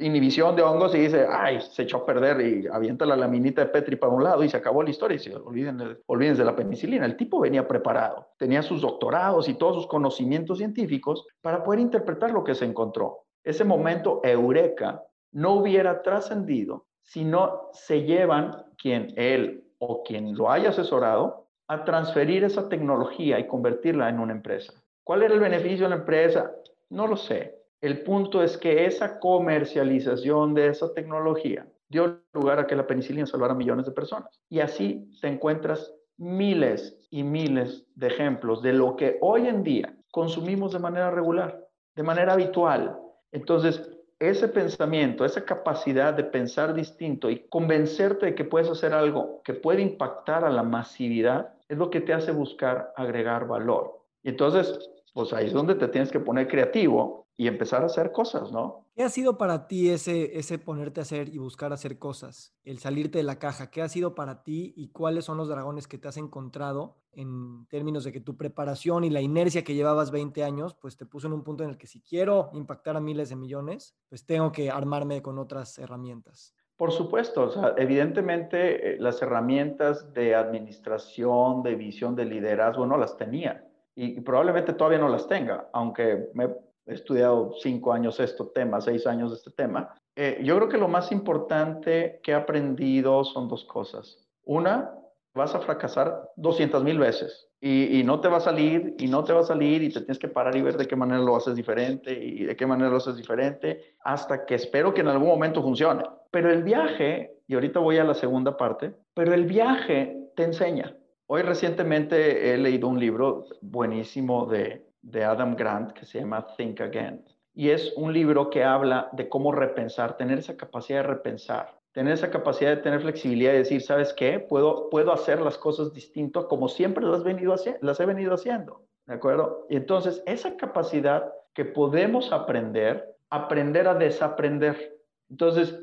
[0.06, 3.72] inhibición de hongos y dice, ay, se echó a perder y avienta la laminita de
[3.72, 6.56] Petri para un lado y se acabó la historia y se olviden, olvídense de la
[6.56, 7.06] penicilina.
[7.06, 12.32] El tipo venía preparado, tenía sus doctorados y todos sus conocimientos científicos para poder interpretar
[12.32, 13.26] lo que se encontró.
[13.44, 20.50] Ese momento eureka no hubiera trascendido si no se llevan quien él o quien lo
[20.50, 24.74] haya asesorado a transferir esa tecnología y convertirla en una empresa.
[25.04, 26.52] ¿Cuál era el beneficio de la empresa?
[26.90, 27.63] No lo sé.
[27.84, 33.26] El punto es que esa comercialización de esa tecnología dio lugar a que la penicilina
[33.26, 34.40] salvara millones de personas.
[34.48, 39.94] Y así te encuentras miles y miles de ejemplos de lo que hoy en día
[40.14, 41.60] consumimos de manera regular,
[41.94, 42.98] de manera habitual.
[43.34, 49.42] Entonces, ese pensamiento, esa capacidad de pensar distinto y convencerte de que puedes hacer algo
[49.44, 54.06] que puede impactar a la masividad, es lo que te hace buscar agregar valor.
[54.24, 54.80] Y entonces,
[55.14, 58.86] pues ahí es donde te tienes que poner creativo y empezar a hacer cosas, ¿no?
[58.96, 62.56] ¿Qué ha sido para ti ese, ese ponerte a hacer y buscar hacer cosas?
[62.64, 63.72] El salirte de la caja.
[63.72, 67.66] ¿Qué ha sido para ti y cuáles son los dragones que te has encontrado en
[67.68, 71.28] términos de que tu preparación y la inercia que llevabas 20 años, pues te puso
[71.28, 74.52] en un punto en el que si quiero impactar a miles de millones, pues tengo
[74.52, 76.56] que armarme con otras herramientas?
[76.76, 82.98] Por supuesto, o sea, evidentemente eh, las herramientas de administración, de visión, de liderazgo no
[82.98, 83.64] las tenía
[83.96, 86.46] y, probablemente todavía no las tenga, aunque me
[86.86, 89.94] he estudiado cinco años este tema, seis años este tema.
[90.16, 94.18] Eh, yo creo que lo más importante que he aprendido son dos cosas.
[94.46, 94.92] Una,
[95.34, 99.24] vas a fracasar 200 mil veces y, y, no te va a salir y no
[99.24, 101.36] te va a salir y te tienes que parar y ver de qué manera lo
[101.36, 105.30] haces diferente y de qué manera lo haces diferente hasta que espero que en algún
[105.30, 106.04] momento funcione.
[106.30, 110.96] Pero el viaje, y ahorita voy a la segunda parte, pero el viaje te enseña.
[111.28, 116.82] Hoy recientemente he leído un libro buenísimo de de Adam Grant que se llama Think
[116.82, 117.24] Again.
[117.54, 122.14] Y es un libro que habla de cómo repensar, tener esa capacidad de repensar, tener
[122.14, 124.40] esa capacidad de tener flexibilidad y decir, ¿sabes qué?
[124.40, 128.82] Puedo, puedo hacer las cosas distinto como siempre las, venido las he venido haciendo.
[129.06, 129.68] ¿De acuerdo?
[129.70, 134.98] Y entonces, esa capacidad que podemos aprender, aprender a desaprender.
[135.30, 135.78] Entonces,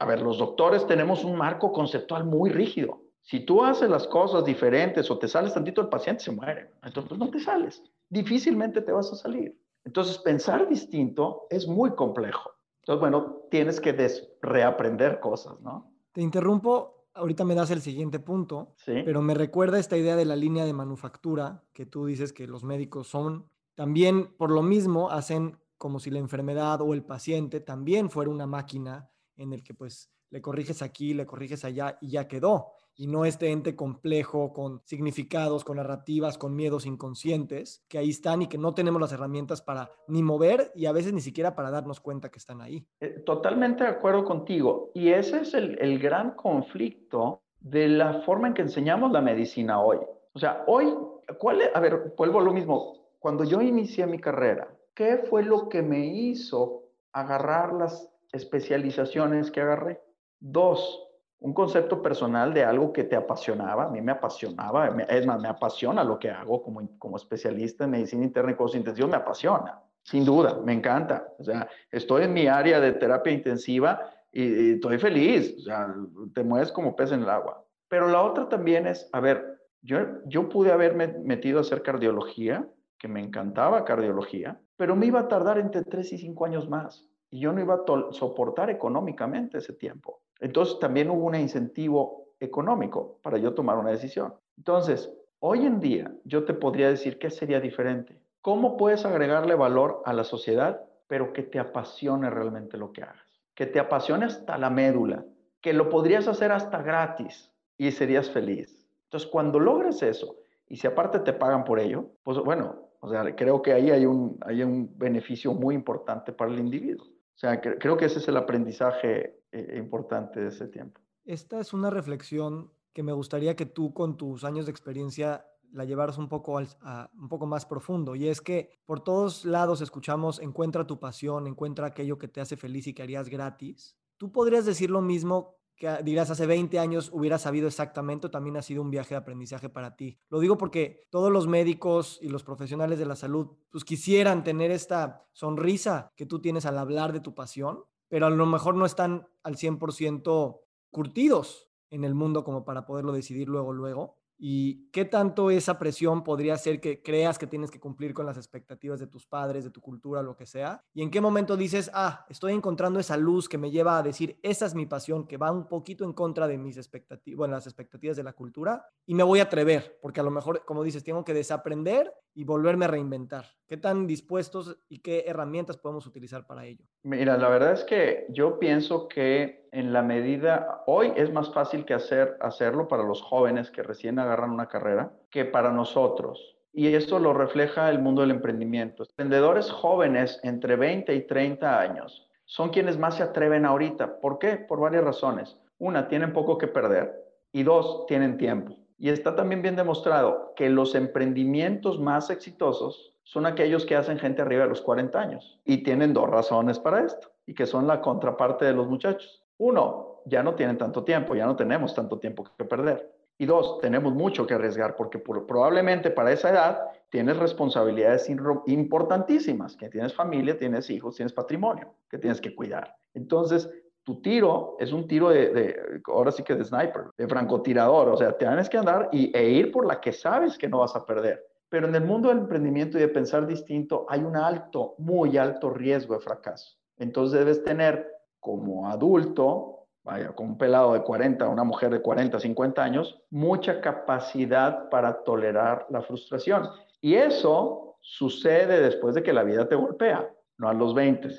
[0.00, 3.03] a ver, los doctores tenemos un marco conceptual muy rígido.
[3.24, 6.70] Si tú haces las cosas diferentes o te sales tantito, el paciente se muere.
[6.82, 7.82] Entonces, no te sales
[8.14, 9.58] difícilmente te vas a salir.
[9.84, 12.50] Entonces, pensar distinto es muy complejo.
[12.80, 13.92] Entonces, bueno, tienes que
[14.40, 15.92] reaprender cosas, ¿no?
[16.12, 20.36] Te interrumpo, ahorita me das el siguiente punto, pero me recuerda esta idea de la
[20.36, 25.58] línea de manufactura que tú dices que los médicos son, también por lo mismo hacen
[25.76, 30.10] como si la enfermedad o el paciente también fuera una máquina en el que pues
[30.30, 32.72] le corriges aquí, le corriges allá y ya quedó.
[32.96, 38.42] Y no este ente complejo con significados, con narrativas, con miedos inconscientes que ahí están
[38.42, 41.70] y que no tenemos las herramientas para ni mover y a veces ni siquiera para
[41.70, 42.86] darnos cuenta que están ahí.
[43.00, 44.90] Eh, totalmente de acuerdo contigo.
[44.94, 49.80] Y ese es el, el gran conflicto de la forma en que enseñamos la medicina
[49.80, 49.98] hoy.
[50.34, 50.94] O sea, hoy,
[51.38, 51.70] ¿cuál es?
[51.74, 52.94] A ver, vuelvo a lo mismo.
[53.18, 59.62] Cuando yo inicié mi carrera, ¿qué fue lo que me hizo agarrar las especializaciones que
[59.62, 60.02] agarré?
[60.40, 61.08] Dos,
[61.40, 63.84] un concepto personal de algo que te apasionaba.
[63.84, 67.90] A mí me apasionaba, es más, me apasiona lo que hago como, como especialista en
[67.90, 71.28] medicina interna y cosas intensivos, me apasiona, sin duda, me encanta.
[71.38, 75.94] O sea, estoy en mi área de terapia intensiva y, estoy feliz, o sea,
[76.34, 77.64] te mueves como pez en el agua.
[77.88, 82.66] Pero la otra también es, a ver, yo, yo pude haberme metido a hacer cardiología,
[82.98, 87.06] que me encantaba cardiología, pero me iba a tardar entre tres y cinco años más
[87.34, 90.20] y yo no iba a soportar económicamente ese tiempo.
[90.38, 94.34] Entonces también hubo un incentivo económico para yo tomar una decisión.
[94.56, 98.20] Entonces, hoy en día yo te podría decir qué sería diferente.
[98.40, 103.42] ¿Cómo puedes agregarle valor a la sociedad, pero que te apasione realmente lo que hagas?
[103.56, 105.24] Que te apasione hasta la médula,
[105.60, 108.86] que lo podrías hacer hasta gratis y serías feliz.
[109.06, 110.36] Entonces, cuando logres eso,
[110.68, 114.06] y si aparte te pagan por ello, pues bueno, o sea, creo que ahí hay
[114.06, 117.13] un, hay un beneficio muy importante para el individuo.
[117.34, 121.00] O sea, creo que ese es el aprendizaje eh, importante de ese tiempo.
[121.24, 125.84] Esta es una reflexión que me gustaría que tú con tus años de experiencia la
[125.84, 128.14] llevaras un poco, un poco más profundo.
[128.14, 132.56] Y es que por todos lados escuchamos, encuentra tu pasión, encuentra aquello que te hace
[132.56, 133.96] feliz y que harías gratis.
[134.16, 138.62] ¿Tú podrías decir lo mismo que dirás hace 20 años hubiera sabido exactamente, también ha
[138.62, 140.18] sido un viaje de aprendizaje para ti.
[140.28, 144.70] Lo digo porque todos los médicos y los profesionales de la salud pues quisieran tener
[144.70, 148.86] esta sonrisa que tú tienes al hablar de tu pasión, pero a lo mejor no
[148.86, 150.60] están al 100%
[150.90, 154.18] curtidos en el mundo como para poderlo decidir luego, luego.
[154.38, 158.36] ¿Y qué tanto esa presión podría ser que creas que tienes que cumplir con las
[158.36, 160.82] expectativas de tus padres, de tu cultura, lo que sea?
[160.92, 164.38] ¿Y en qué momento dices, ah, estoy encontrando esa luz que me lleva a decir,
[164.42, 167.66] esa es mi pasión, que va un poquito en contra de mis expectativas, bueno, las
[167.66, 171.04] expectativas de la cultura, y me voy a atrever, porque a lo mejor, como dices,
[171.04, 173.46] tengo que desaprender y volverme a reinventar?
[173.66, 176.84] ¿Qué tan dispuestos y qué herramientas podemos utilizar para ello?
[177.02, 181.84] Mira, la verdad es que yo pienso que en la medida, hoy es más fácil
[181.84, 186.56] que hacer, hacerlo para los jóvenes que recién agarran una carrera que para nosotros.
[186.72, 189.04] Y eso lo refleja el mundo del emprendimiento.
[189.04, 194.20] Emprendedores jóvenes entre 20 y 30 años son quienes más se atreven ahorita.
[194.20, 194.56] ¿Por qué?
[194.56, 195.56] Por varias razones.
[195.78, 197.14] Una, tienen poco que perder.
[197.52, 198.76] Y dos, tienen tiempo.
[198.98, 204.42] Y está también bien demostrado que los emprendimientos más exitosos son aquellos que hacen gente
[204.42, 205.60] arriba de los 40 años.
[205.64, 209.42] Y tienen dos razones para esto, y que son la contraparte de los muchachos.
[209.58, 213.10] Uno, ya no tienen tanto tiempo, ya no tenemos tanto tiempo que perder.
[213.36, 216.80] Y dos, tenemos mucho que arriesgar porque probablemente para esa edad
[217.10, 222.96] tienes responsabilidades importantísimas, que tienes familia, tienes hijos, tienes patrimonio que tienes que cuidar.
[223.12, 223.68] Entonces,
[224.04, 228.36] tu tiro es un tiro de, ahora sí que de sniper, de francotirador, o sea,
[228.36, 231.44] tienes que andar y, e ir por la que sabes que no vas a perder.
[231.70, 235.70] Pero en el mundo del emprendimiento y de pensar distinto hay un alto, muy alto
[235.70, 236.76] riesgo de fracaso.
[236.98, 238.06] Entonces debes tener
[238.38, 243.80] como adulto, vaya, como un pelado de 40, una mujer de 40, 50 años, mucha
[243.80, 246.68] capacidad para tolerar la frustración.
[247.00, 251.30] Y eso sucede después de que la vida te golpea, no a los 20.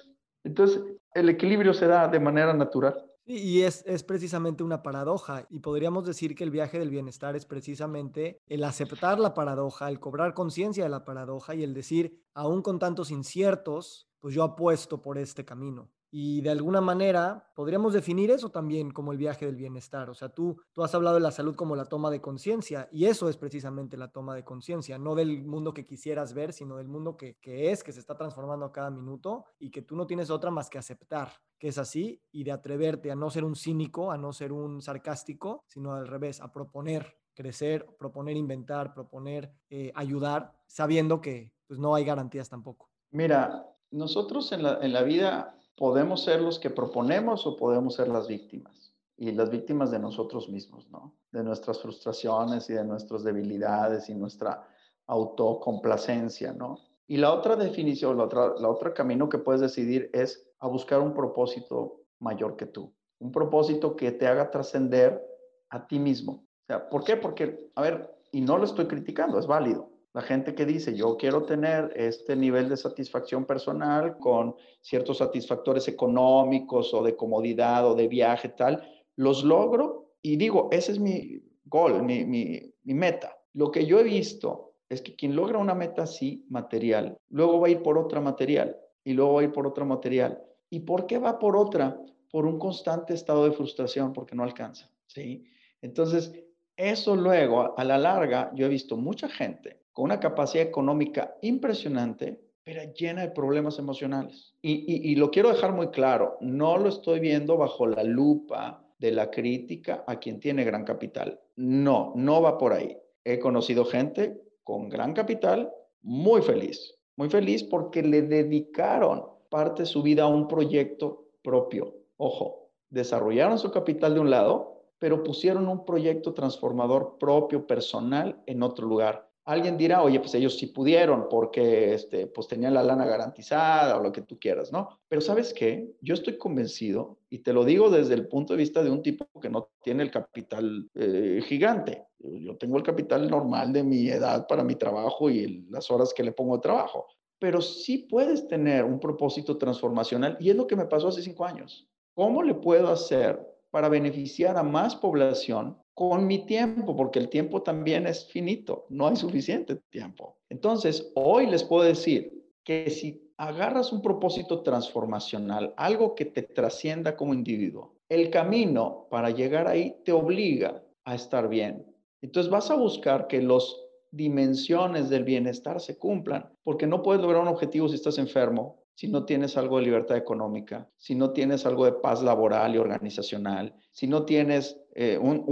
[0.44, 0.84] Entonces,
[1.16, 3.04] el equilibrio se da de manera natural.
[3.26, 5.48] Y es, es, precisamente una paradoja.
[5.50, 10.00] Y podríamos decir que el viaje del bienestar es precisamente el aceptar la paradoja, el
[10.00, 15.02] cobrar conciencia de la paradoja y el decir, aún con tantos inciertos, pues yo apuesto
[15.02, 15.90] por este camino.
[16.18, 20.10] Y de alguna manera podríamos definir eso también como el viaje del bienestar.
[20.10, 23.04] O sea, tú, tú has hablado de la salud como la toma de conciencia y
[23.04, 26.88] eso es precisamente la toma de conciencia, no del mundo que quisieras ver, sino del
[26.88, 30.08] mundo que, que es, que se está transformando a cada minuto y que tú no
[30.08, 33.58] tienes otra más que aceptar que es así y de atreverte a no ser un
[33.58, 39.52] cínico, a no ser un sarcástico, sino al revés, a proponer crecer, proponer inventar, proponer
[39.70, 42.90] eh, ayudar, sabiendo que pues, no hay garantías tampoco.
[43.12, 48.08] Mira, nosotros en la, en la vida podemos ser los que proponemos o podemos ser
[48.08, 48.94] las víctimas.
[49.18, 51.16] Y las víctimas de nosotros mismos, ¿no?
[51.32, 54.68] De nuestras frustraciones y de nuestras debilidades y nuestra
[55.08, 56.80] autocomplacencia, ¿no?
[57.08, 61.14] Y la otra definición, la otra, la camino que puedes decidir es a buscar un
[61.14, 65.24] propósito mayor que tú, un propósito que te haga trascender
[65.70, 66.34] a ti mismo.
[66.34, 67.16] O sea, ¿por qué?
[67.16, 69.95] Porque, a ver, y no lo estoy criticando, es válido.
[70.16, 75.90] La gente que dice, yo quiero tener este nivel de satisfacción personal con ciertos satisfactores
[75.90, 78.82] económicos o de comodidad o de viaje, tal,
[79.18, 83.38] los logro y digo, ese es mi gol, mi, mi, mi meta.
[83.52, 87.68] Lo que yo he visto es que quien logra una meta así, material, luego va
[87.68, 90.42] a ir por otra material y luego va a ir por otra material.
[90.70, 92.00] ¿Y por qué va por otra?
[92.32, 95.44] Por un constante estado de frustración, porque no alcanza, ¿sí?
[95.82, 96.34] Entonces,
[96.78, 102.42] eso luego, a la larga, yo he visto mucha gente con una capacidad económica impresionante,
[102.66, 104.54] pero llena de problemas emocionales.
[104.62, 109.32] Y, lo quiero dejar muy claro, no lo estoy viendo bajo la lupa de la
[109.32, 111.40] crítica a quien tiene gran capital.
[111.56, 112.98] No, no va por ahí.
[113.24, 119.88] He conocido gente con gran capital muy feliz, muy feliz porque le dedicaron parte de
[119.88, 121.96] su vida a un proyecto propio.
[122.18, 128.62] Ojo, desarrollaron su capital de un lado, pero pusieron un proyecto transformador propio, personal, en
[128.62, 129.30] otro lugar.
[129.46, 134.04] Alguien dirá, oye, pues ellos sí pudieron porque este, pues tenían la lana garantizada o
[134.04, 135.00] lo que tú quieras, ¿no?
[135.08, 138.82] Pero sabes qué, yo estoy convencido, y te lo digo desde el punto de vista
[138.82, 142.06] de un tipo que no tiene el capital eh, gigante.
[142.18, 146.24] Yo tengo el capital normal de mi edad para mi trabajo y las horas que
[146.24, 147.08] le pongo de trabajo.
[147.38, 151.46] Pero sí puedes tener un propósito transformacional y es lo que me pasó hace cinco
[151.46, 151.88] años.
[152.14, 157.62] ¿Cómo le puedo hacer para beneficiar a más población con mi tiempo, porque el tiempo
[157.62, 160.38] también es finito, no hay suficiente tiempo.
[160.50, 167.18] Entonces, hoy les puedo decir que si agarras un propósito transformacional, algo que te trascienda
[167.18, 171.86] como individuo, el camino para llegar ahí te obliga a estar bien.
[172.22, 173.76] Entonces vas a buscar que las
[174.10, 179.08] dimensiones del bienestar se cumplan, porque no puedes lograr un objetivo si estás enfermo, si
[179.08, 183.76] no tienes algo de libertad económica, si no tienes algo de paz laboral y organizacional,
[183.92, 185.44] si no tienes eh, un,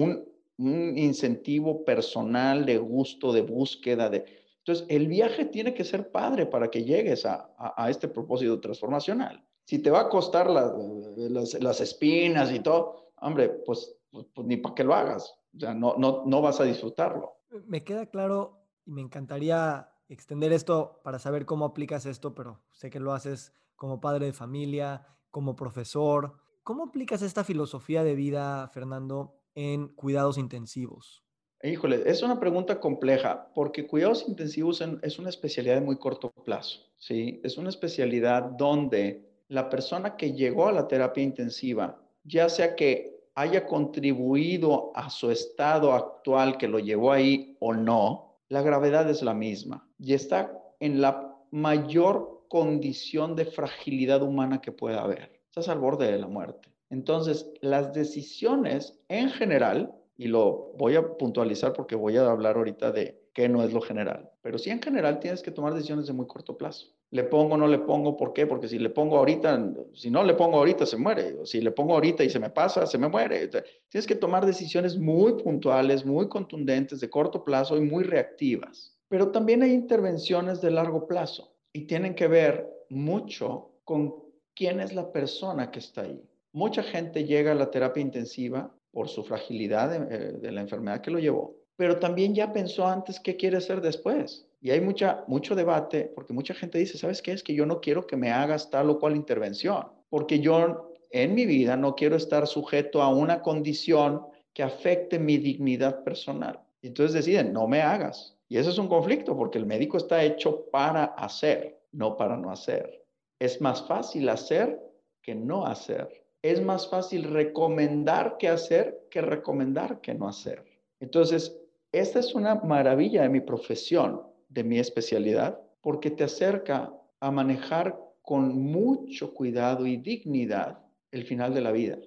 [0.57, 4.25] un incentivo personal de gusto, de búsqueda, de...
[4.59, 7.49] Entonces, el viaje tiene que ser padre para que llegues a,
[7.89, 9.43] este propósito transformacional.
[9.65, 14.75] Si te va a costar las, espinas y todo, hombre, pues, pues, pues ni para
[14.75, 15.35] qué lo hagas.
[15.53, 17.39] O sea, no, no, no vas a disfrutarlo.
[17.65, 22.89] Me queda claro y me encantaría extender esto para saber cómo aplicas esto, pero sé
[22.89, 26.37] que lo haces como padre de familia, como profesor.
[26.63, 31.23] ¿Cómo aplicas esta filosofía de vida, Fernando, en cuidados intensivos?
[31.61, 36.81] Híjole, es una pregunta compleja porque cuidados intensivos es una especialidad de muy corto plazo,
[36.97, 37.39] ¿sí?
[37.43, 43.29] Es una especialidad donde la persona que llegó a la terapia intensiva, ya sea que
[43.35, 49.21] haya contribuido a su estado actual que lo llevó ahí o no, la gravedad es
[49.21, 55.41] la misma y está en la mayor condición de fragilidad humana que pueda haber.
[55.45, 56.69] Estás al borde de la muerte.
[56.89, 62.91] Entonces, las decisiones en general, y lo voy a puntualizar porque voy a hablar ahorita
[62.91, 66.13] de qué no es lo general, pero sí en general tienes que tomar decisiones de
[66.13, 66.93] muy corto plazo.
[67.13, 68.47] Le pongo, no le pongo, ¿por qué?
[68.47, 71.35] Porque si le pongo ahorita, si no le pongo ahorita, se muere.
[71.41, 73.49] O si le pongo ahorita y se me pasa, se me muere.
[73.87, 78.97] Tienes que tomar decisiones muy puntuales, muy contundentes, de corto plazo y muy reactivas.
[79.09, 84.15] Pero también hay intervenciones de largo plazo y tienen que ver mucho con
[84.55, 86.19] quién es la persona que está ahí.
[86.51, 91.11] Mucha gente llega a la terapia intensiva por su fragilidad de, eh, la enfermedad que
[91.11, 94.47] lo llevó, pero también ya pensó antes qué quiere hacer después.
[94.63, 97.33] Y hay mucha, mucho debate porque mucha gente dice, ¿sabes qué?
[97.33, 101.35] Es que yo no quiero que me hagas tal o cual intervención, porque yo en
[101.35, 106.59] mi vida no quiero estar sujeto a una condición que afecte mi dignidad personal.
[106.81, 108.37] Entonces deciden, no me hagas.
[108.47, 112.49] Y eso es un conflicto porque el médico está hecho para hacer, no para no
[112.49, 113.05] hacer.
[113.39, 114.79] Es más fácil hacer
[115.21, 120.63] que no hacer es más fácil recomendar qué hacer que recomendar qué no hacer.
[120.99, 121.57] Entonces,
[121.91, 124.21] esta es una maravilla de mi profesión,
[124.53, 130.79] de mi especialidad, porque te acerca a manejar con mucho cuidado y dignidad
[131.11, 131.97] el final de la vida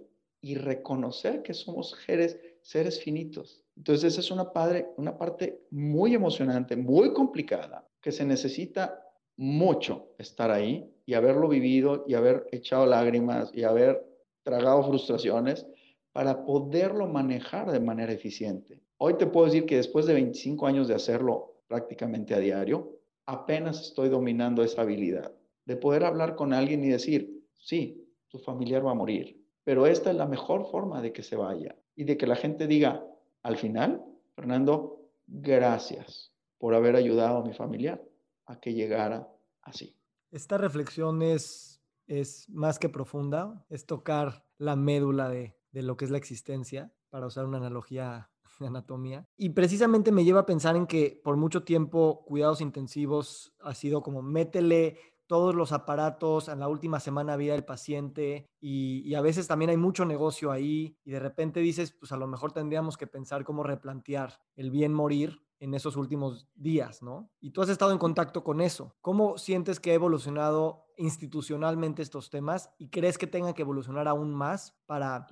[0.41, 3.65] y reconocer que somos seres, seres finitos.
[3.77, 9.03] Entonces, esa es una, padre, una parte muy emocionante, muy complicada, que se necesita
[9.37, 14.07] mucho estar ahí y haberlo vivido y haber echado lágrimas y haber
[14.43, 15.67] tragado frustraciones
[16.13, 18.81] para poderlo manejar de manera eficiente.
[18.99, 23.81] Hoy te puedo decir que después de 25 años de hacerlo prácticamente a diario, apenas
[23.81, 25.33] estoy dominando esa habilidad
[25.65, 30.11] de poder hablar con alguien y decir, sí, tu familiar va a morir, pero esta
[30.11, 33.05] es la mejor forma de que se vaya y de que la gente diga,
[33.43, 34.05] al final,
[34.35, 38.03] Fernando, gracias por haber ayudado a mi familiar
[38.47, 39.29] a que llegara
[39.63, 39.97] así.
[40.31, 46.05] Esta reflexión es, es más que profunda, es tocar la médula de, de lo que
[46.05, 49.27] es la existencia, para usar una analogía de anatomía.
[49.37, 54.03] Y precisamente me lleva a pensar en que por mucho tiempo cuidados intensivos ha sido
[54.03, 59.49] como métele todos los aparatos en la última semana vida del paciente y, a veces
[59.49, 63.07] también hay mucho negocio ahí y de repente dices, pues a lo mejor tendríamos que
[63.07, 67.31] pensar cómo replantear el bien morir en esos últimos días, ¿no?
[67.41, 68.95] Y tú has estado en contacto con eso.
[69.01, 74.35] ¿Cómo sientes que ha evolucionado institucionalmente estos temas y crees que tengan que evolucionar aún
[74.35, 75.27] más para,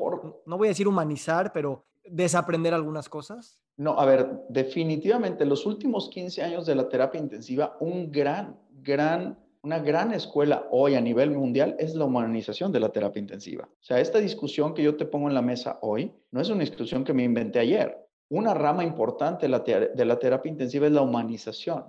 [0.47, 3.61] no voy a decir humanizar, pero desaprender algunas cosas?
[3.77, 9.39] No, a ver, definitivamente los últimos 15 años de la terapia intensiva, un gran, gran
[9.65, 13.65] una gran escuela hoy a nivel mundial es la humanización de la terapia intensiva.
[13.65, 16.61] O sea, esta discusión que yo te pongo en la mesa hoy no es una
[16.61, 17.97] discusión que me inventé ayer.
[18.29, 21.85] Una rama importante de la, terapia intensiva es la humanización.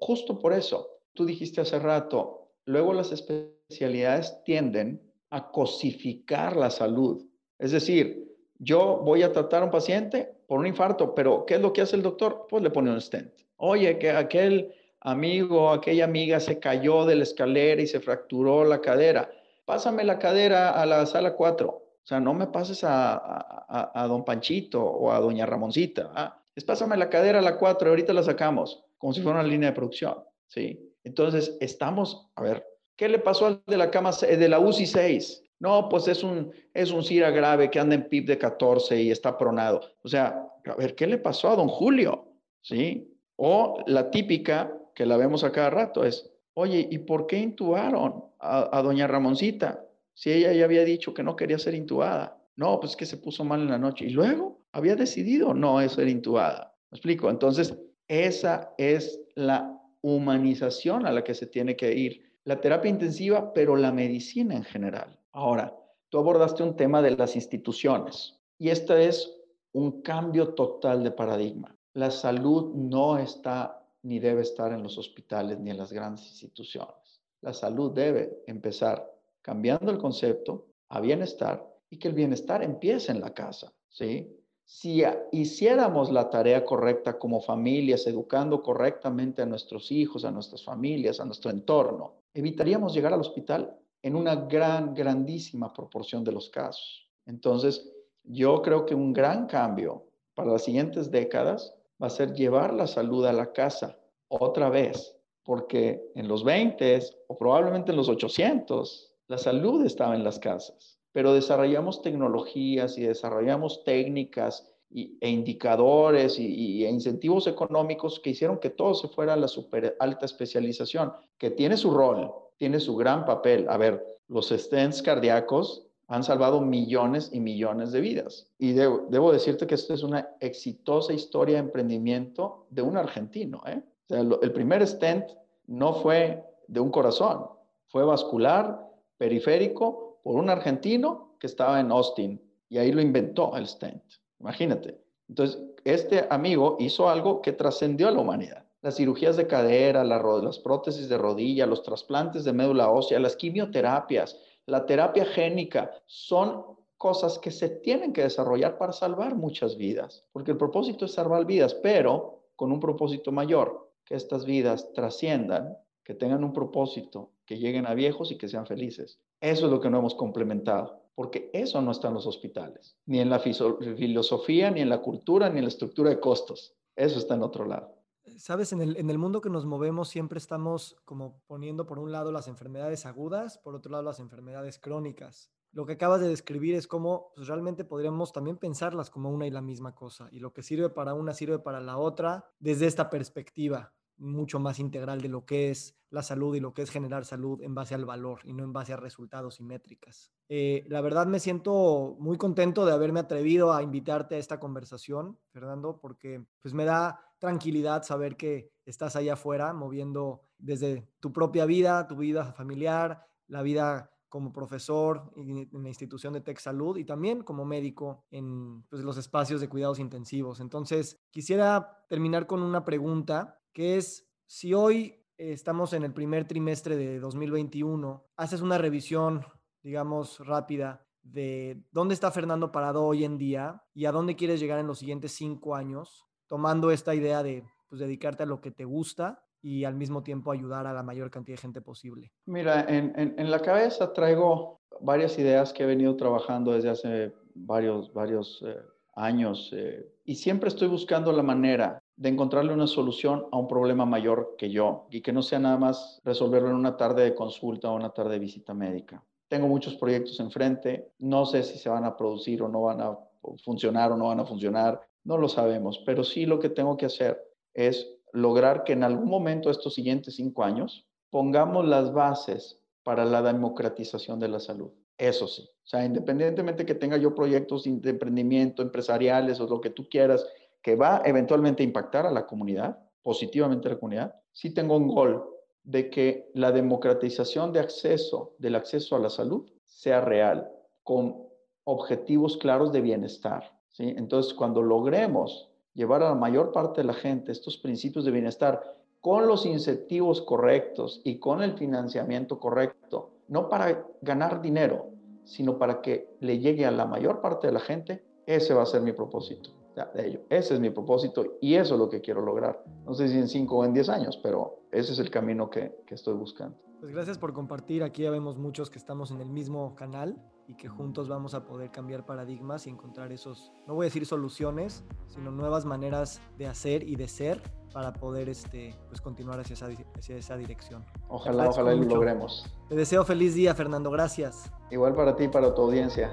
[0.00, 5.00] Justo por eso, tú dijiste hace rato, luego las especialidades tienden
[5.30, 7.24] a cosificar la salud.
[7.60, 8.29] Es decir,
[8.60, 11.80] yo voy a tratar a un paciente por un infarto, pero ¿qué es lo que
[11.80, 12.46] hace el doctor?
[12.48, 13.32] Pues le pone un stent.
[13.56, 18.82] Oye, que aquel amigo, aquella amiga se cayó de la escalera y se fracturó la
[18.82, 19.30] cadera.
[19.64, 21.68] Pásame la cadera a la sala 4.
[21.68, 26.10] O sea, no me pases a, don Panchito o a doña Ramoncita.
[26.14, 26.42] ¿ah?
[26.54, 29.48] Es pásame la cadera a la 4 y ahorita la sacamos, como si fuera una
[29.48, 30.22] línea de producción.
[30.48, 30.92] ¿sí?
[31.04, 35.44] Entonces, estamos, a ver, ¿qué le pasó al de la cama de la UCI 6?
[35.60, 39.10] No, pues es un, es un CIRA grave que anda en PIB de 14 y
[39.10, 39.82] está pronado.
[40.02, 42.28] O sea, a ver, ¿qué le pasó a don Julio?
[42.62, 43.14] ¿Sí?
[43.36, 48.24] O la típica que la vemos a cada rato es, oye, ¿y por qué intubaron
[48.38, 49.84] a, doña Ramoncita?
[50.14, 52.42] Si ella ya había dicho que no quería ser intubada.
[52.56, 54.06] No, pues que se puso mal en la noche.
[54.06, 56.74] Y luego había decidido no ser intubada.
[56.90, 57.28] ¿Me explico?
[57.28, 57.76] Entonces,
[58.08, 62.22] esa es la humanización a la que se tiene que ir.
[62.44, 65.19] La terapia intensiva, pero la medicina en general.
[65.32, 65.76] Ahora,
[66.08, 69.32] tú abordaste un tema de las instituciones y este es
[69.72, 71.76] un cambio total de paradigma.
[71.94, 77.22] La salud no está ni debe estar en los hospitales ni en las grandes instituciones.
[77.42, 79.10] La salud debe empezar
[79.42, 84.36] cambiando el concepto a bienestar y que el bienestar empiece en la casa, ¿sí?
[84.64, 85.02] Si
[85.32, 91.24] hiciéramos la tarea correcta como familias, educando correctamente a nuestros hijos, a nuestras familias, a
[91.24, 97.08] nuestro entorno, evitaríamos llegar al hospital en una gran, grandísima proporción de los casos.
[97.26, 97.92] Entonces,
[98.24, 102.86] yo creo que un gran cambio para las siguientes décadas va a ser llevar la
[102.86, 103.98] salud a la casa
[104.28, 110.24] otra vez, porque en los 20 o probablemente en los 800 la salud estaba en
[110.24, 118.30] las casas, pero desarrollamos tecnologías y desarrollamos técnicas e indicadores y, e incentivos económicos que
[118.30, 122.80] hicieron que todo se fuera a la super alta especialización, que tiene su rol, tiene
[122.80, 123.66] su gran papel.
[123.68, 128.48] A ver, los stents cardíacos han salvado millones y millones de vidas.
[128.58, 133.62] Y debo, decirte que esta es una exitosa historia de emprendimiento de un argentino.
[133.66, 133.80] ¿eh?
[134.08, 135.26] el primer stent
[135.68, 137.46] no fue de un corazón,
[137.86, 142.40] fue vascular, periférico, por un argentino que estaba en Austin.
[142.68, 144.02] Y ahí lo inventó el stent.
[144.40, 144.98] Imagínate.
[145.28, 148.66] Entonces, este amigo hizo algo que trascendió a la humanidad.
[148.82, 154.38] Las cirugías de cadera, las prótesis de rodilla, los trasplantes de médula ósea, las quimioterapias,
[154.66, 156.64] la terapia génica, son
[156.96, 161.44] cosas que se tienen que desarrollar para salvar muchas vidas, porque el propósito es salvar
[161.44, 167.58] vidas, pero con un propósito mayor, que estas vidas trasciendan, que tengan un propósito, que
[167.58, 169.18] lleguen a viejos y que sean felices.
[169.40, 173.20] Eso es lo que no hemos complementado, porque eso no está en los hospitales, ni
[173.20, 176.74] en la filosofía, ni en la cultura, ni en la estructura de costos.
[176.96, 177.94] Eso está en otro lado.
[178.38, 182.48] Sabes, en el, mundo que nos movemos siempre estamos como poniendo por un lado las
[182.48, 185.50] enfermedades agudas, por otro lado las enfermedades crónicas.
[185.72, 189.50] Lo que acabas de describir es cómo pues, realmente podríamos también pensarlas como una y
[189.50, 190.30] la misma cosa.
[190.32, 194.78] Y lo que sirve para una sirve para la otra desde esta perspectiva mucho más
[194.78, 197.94] integral de lo que es la salud y lo que es generar salud en base
[197.94, 200.32] al valor y no en base a resultados y métricas.
[200.48, 205.38] Eh, la verdad me siento muy contento de haberme atrevido a invitarte a esta conversación,
[205.52, 211.64] Fernando, porque pues me da tranquilidad saber que estás allá afuera moviendo desde tu propia
[211.64, 217.04] vida, tu vida familiar, la vida como profesor en la institución de Tech Salud y
[217.04, 220.60] también como médico en pues, los espacios de cuidados intensivos.
[220.60, 226.96] Entonces, quisiera terminar con una pregunta, que es si hoy estamos en el primer trimestre
[226.96, 229.44] de 2021, haces una revisión,
[229.82, 234.78] digamos, rápida de dónde está Fernando parado hoy en día y a dónde quieres llegar
[234.78, 238.84] en los siguientes cinco años, tomando esta idea de pues, dedicarte a lo que te
[238.84, 242.32] gusta y al mismo tiempo ayudar a la mayor cantidad de gente posible?
[242.46, 248.12] Mira, en, en, la cabeza traigo varias ideas que he venido trabajando desde hace varios,
[248.14, 248.76] varios eh,
[249.14, 254.06] años eh, y siempre estoy buscando la manera de encontrarle una solución a un problema
[254.06, 257.90] mayor que yo y que no sea nada más resolverlo en una tarde de consulta
[257.90, 259.24] o una tarde de visita médica.
[259.48, 263.18] Tengo muchos proyectos enfrente, no sé si se van a producir o no van a
[263.64, 267.06] funcionar o no van a funcionar, no lo sabemos, pero sí lo que tengo que
[267.06, 267.42] hacer
[267.74, 273.42] es lograr que en algún momento estos siguientes cinco años pongamos las bases para la
[273.42, 274.92] democratización de la salud.
[275.20, 279.90] Eso sí, o sea, independientemente que tenga yo proyectos de emprendimiento, empresariales o lo que
[279.90, 280.46] tú quieras,
[280.80, 285.08] que va eventualmente a impactar a la comunidad, positivamente a la comunidad, sí tengo un
[285.08, 285.44] gol
[285.82, 290.70] de que la democratización de acceso, del acceso a la salud, sea real,
[291.02, 291.36] con
[291.84, 293.78] objetivos claros de bienestar.
[293.90, 294.14] ¿sí?
[294.16, 298.96] Entonces, cuando logremos llevar a la mayor parte de la gente estos principios de bienestar
[299.20, 305.10] con los incentivos correctos y con el financiamiento correcto, no para ganar dinero,
[305.44, 308.86] sino para que le llegue a la mayor parte de la gente, ese va a
[308.86, 309.70] ser mi propósito
[310.14, 310.40] de ello.
[310.48, 312.82] Ese es mi propósito y eso es lo que quiero lograr.
[313.04, 315.94] No sé si en 5 o en 10 años, pero ese es el camino que,
[316.06, 316.78] que estoy buscando.
[317.00, 318.02] Pues gracias por compartir.
[318.02, 320.36] Aquí ya vemos muchos que estamos en el mismo canal
[320.70, 324.24] y que juntos vamos a poder cambiar paradigmas y encontrar esos, no voy a decir
[324.24, 327.60] soluciones, sino nuevas maneras de hacer y de ser
[327.92, 331.04] para poder este, pues continuar hacia esa, hacia esa dirección.
[331.28, 332.72] Ojalá, ojalá lo logremos.
[332.88, 334.12] Te deseo feliz día, Fernando.
[334.12, 334.70] Gracias.
[334.92, 336.32] Igual para ti y para tu audiencia.